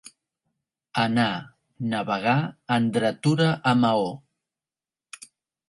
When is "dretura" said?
2.97-3.53